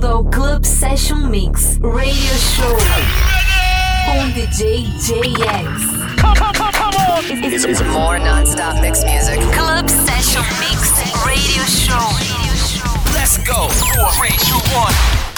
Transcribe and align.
bem-vindo 0.00 0.06
ao 0.06 0.24
Club 0.24 0.64
Session 0.64 1.18
Mix 1.28 1.78
Radio 1.82 2.34
Show 2.38 2.76
com 4.06 4.30
DJ 4.30 4.84
JX. 4.98 6.20
Come, 6.20 6.34
come, 6.36 6.52
come, 6.54 6.72
come 6.72 6.96
on! 6.96 7.44
It's, 7.44 7.64
it's 7.64 7.82
more 7.82 8.18
non-stop 8.18 8.80
mix 8.80 9.04
music. 9.04 9.38
Club 9.52 9.88
Session 9.88 10.42
Mix 10.58 10.90
Radio 11.24 11.64
Show. 11.64 12.08
Let's 13.14 13.38
go! 13.38 13.68
Four, 13.68 14.10
three, 14.12 14.36
two, 14.38 14.58
one. 14.74 15.29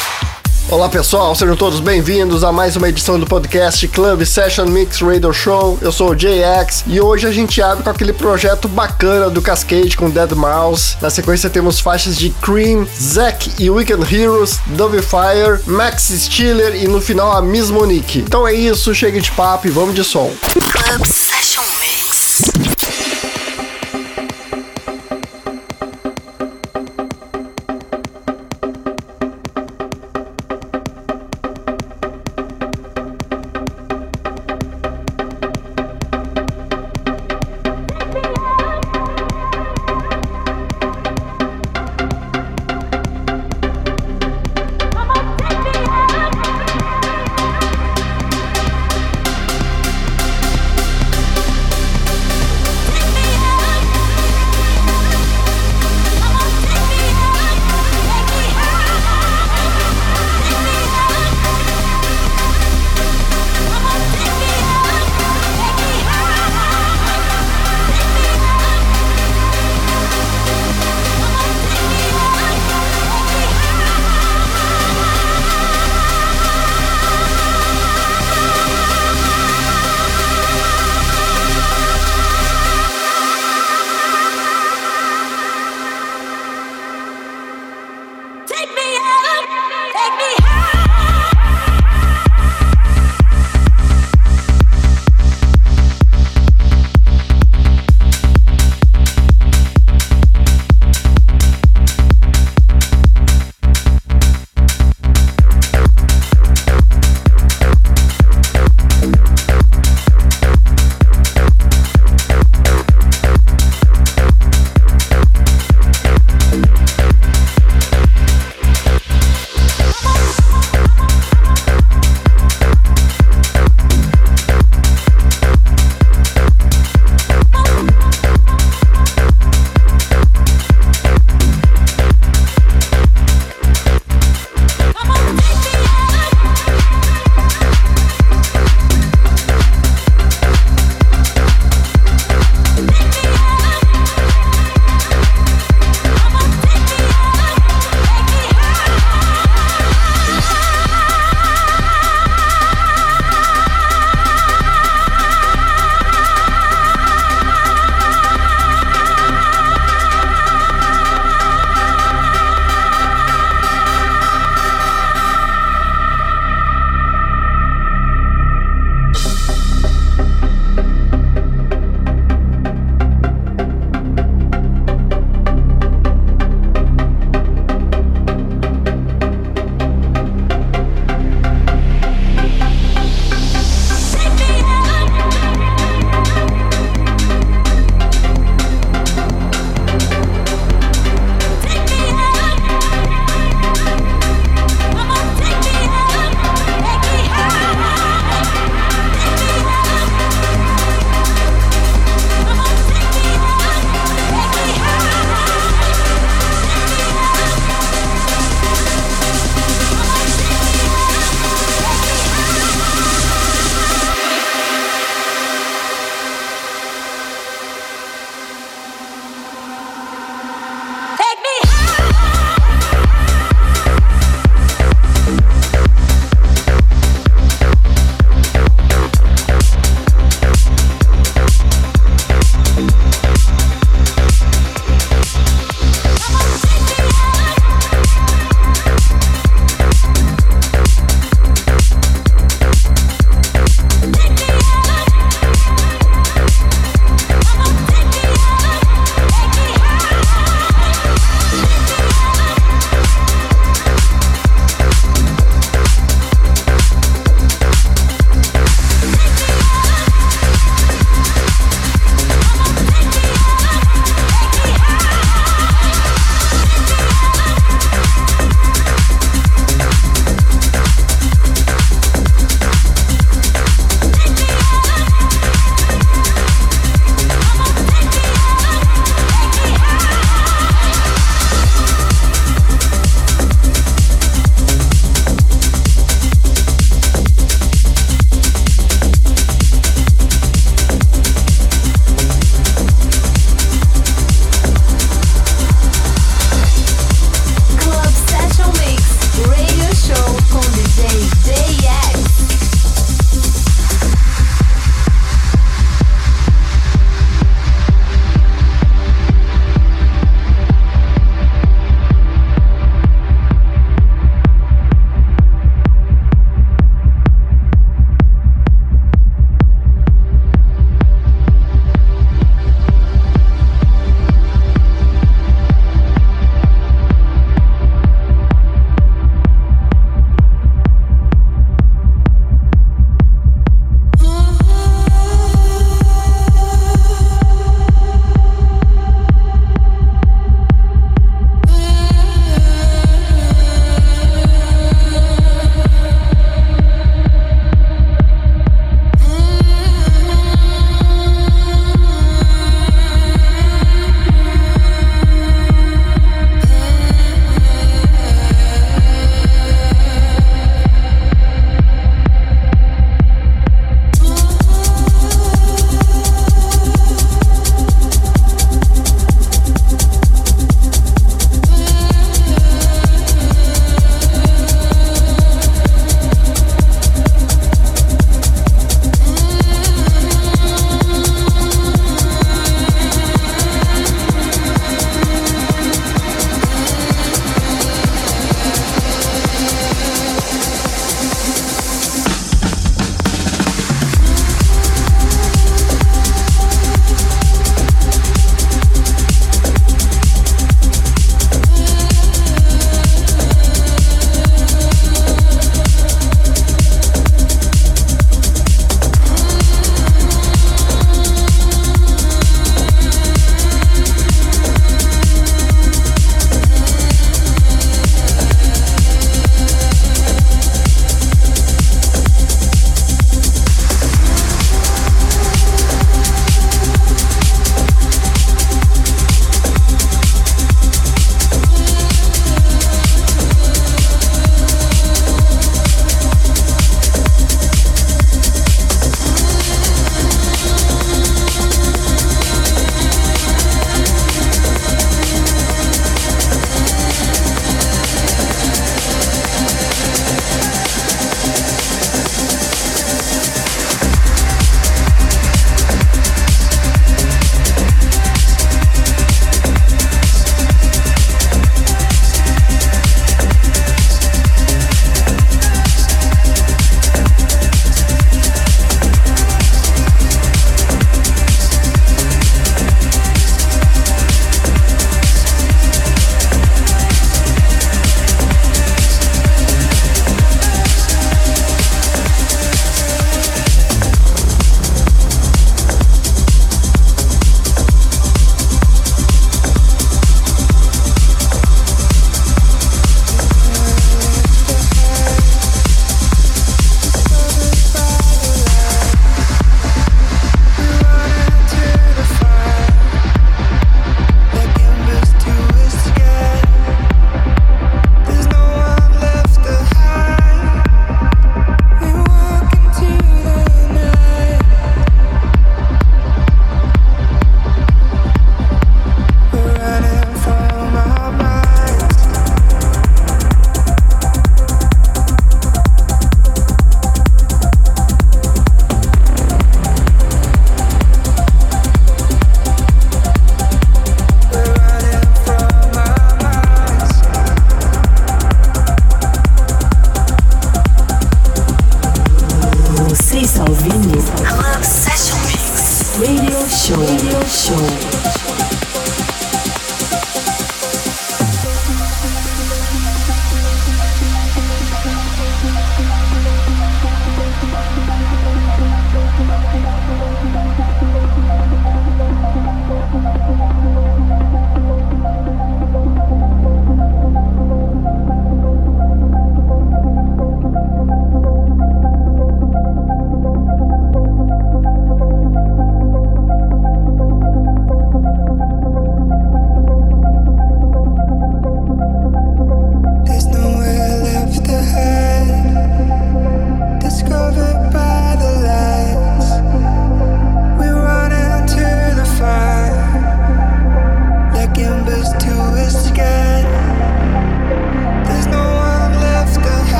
Olá 0.70 0.88
pessoal, 0.88 1.34
sejam 1.34 1.54
todos 1.54 1.80
bem-vindos 1.80 2.42
a 2.42 2.50
mais 2.50 2.76
uma 2.76 2.88
edição 2.88 3.18
do 3.20 3.26
podcast 3.26 3.86
Club 3.88 4.24
Session 4.24 4.64
Mix 4.66 5.00
Radio 5.00 5.30
Show. 5.32 5.78
Eu 5.82 5.92
sou 5.92 6.10
o 6.10 6.14
JX 6.14 6.84
e 6.86 6.98
hoje 6.98 7.26
a 7.26 7.30
gente 7.30 7.60
abre 7.60 7.84
com 7.84 7.90
aquele 7.90 8.12
projeto 8.12 8.68
bacana 8.68 9.28
do 9.28 9.42
Cascade 9.42 9.96
com 9.96 10.08
Dead 10.08 10.32
Mouse. 10.32 10.96
Na 11.02 11.10
sequência 11.10 11.50
temos 11.50 11.78
faixas 11.78 12.16
de 12.16 12.30
Cream, 12.30 12.86
Zack 12.98 13.50
e 13.58 13.68
Weekend 13.68 14.02
Heroes, 14.14 14.60
Dove 14.68 15.02
Fire, 15.02 15.60
Max 15.66 16.04
Stiller 16.04 16.82
e 16.82 16.88
no 16.88 17.02
final 17.02 17.32
a 17.32 17.42
Miss 17.42 17.68
Monique. 17.68 18.20
Então 18.20 18.48
é 18.48 18.54
isso, 18.54 18.94
chega 18.94 19.20
de 19.20 19.30
papo 19.32 19.66
e 19.66 19.70
vamos 19.70 19.94
de 19.94 20.04
som. 20.04 20.32
Club 20.70 21.31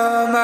my 0.00 0.39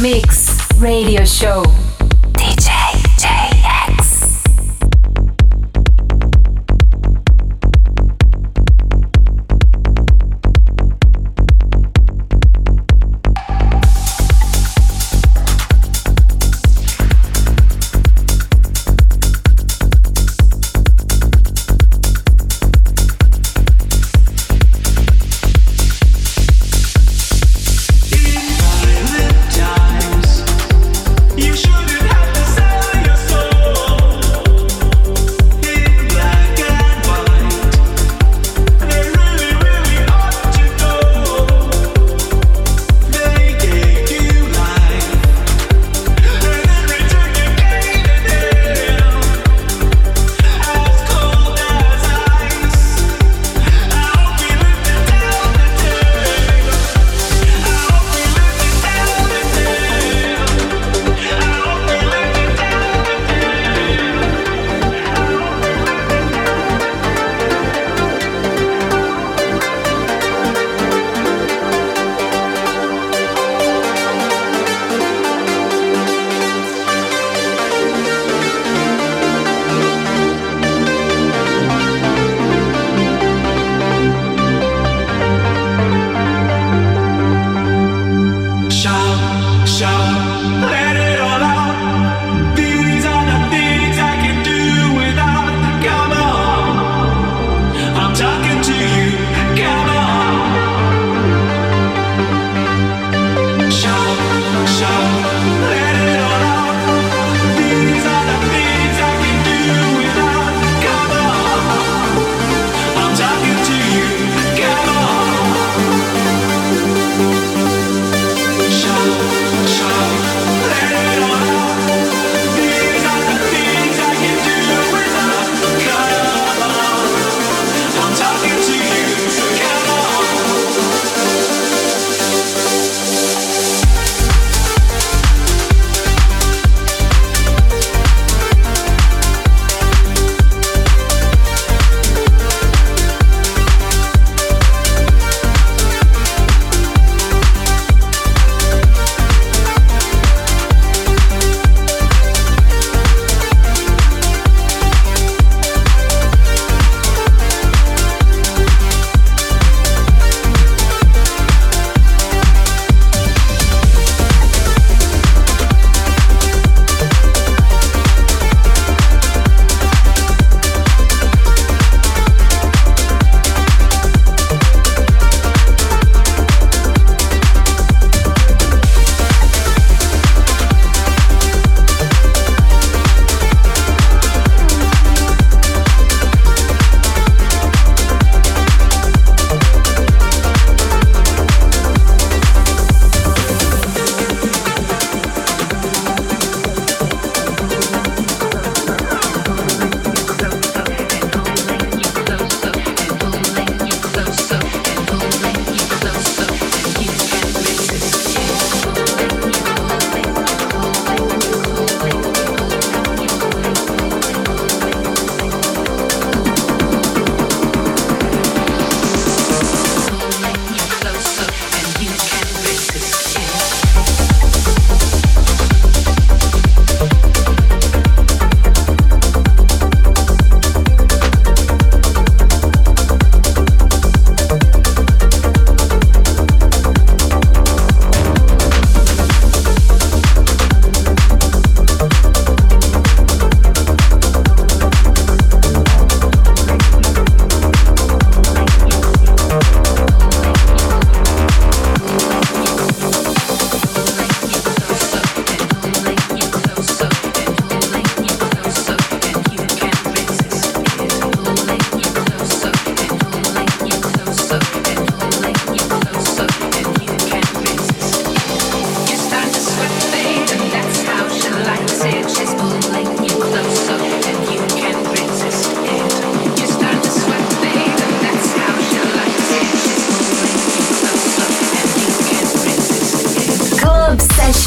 Mix 0.00 0.50
Radio 0.78 1.24
Show. 1.24 1.83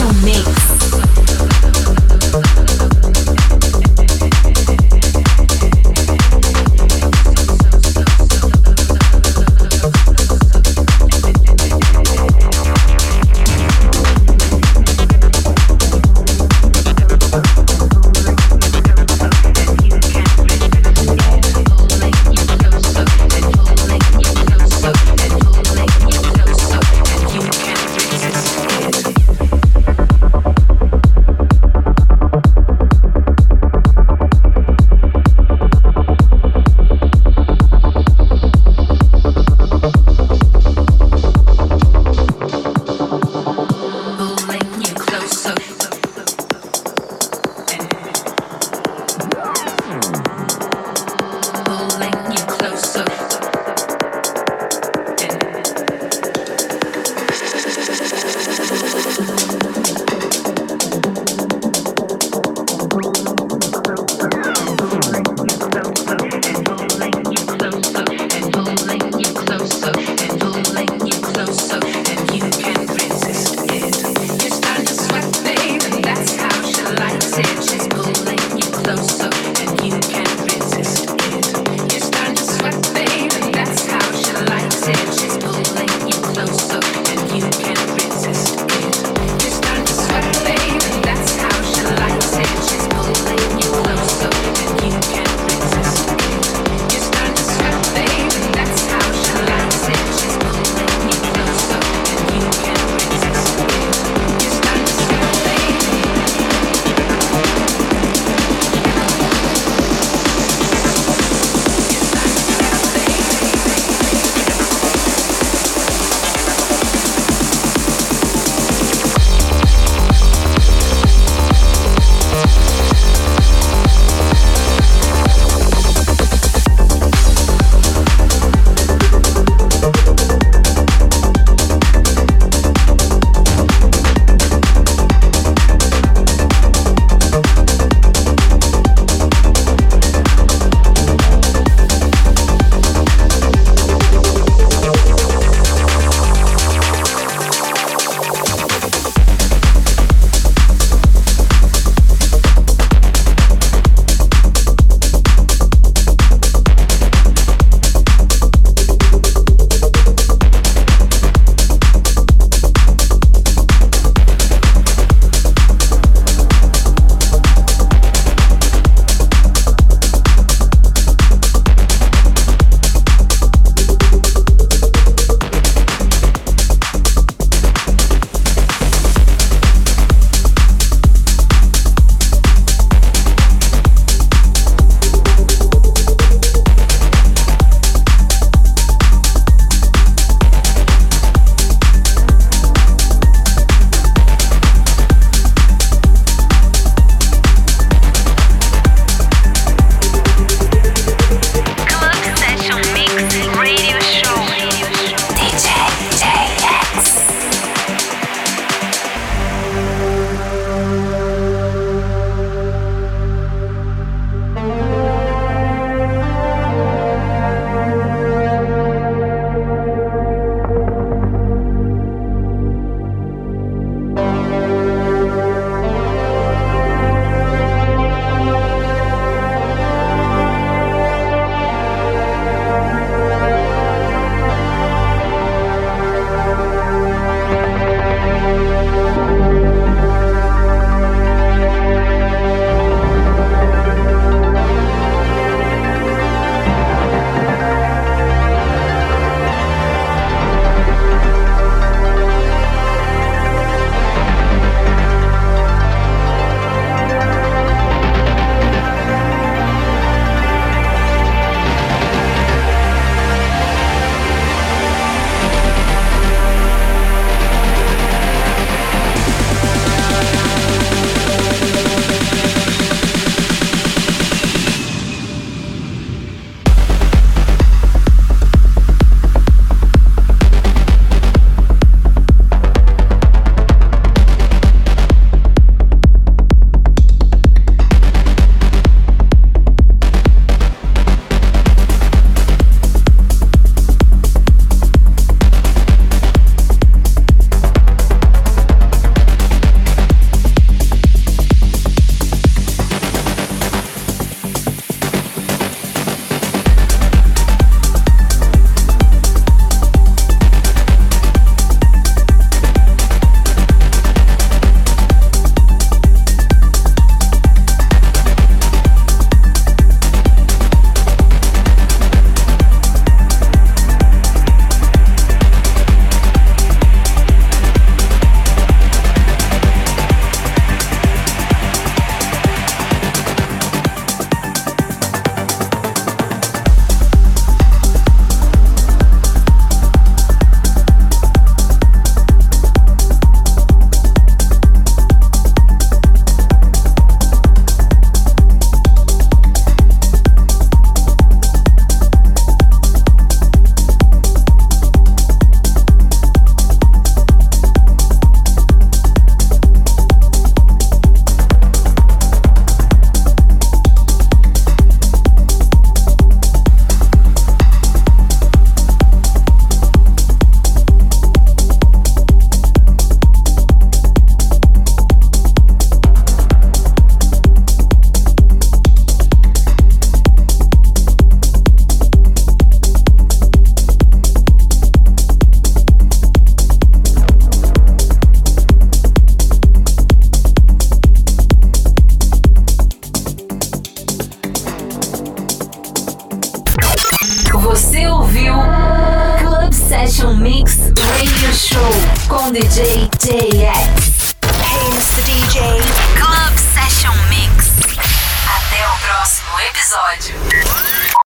Mix. 0.05 0.86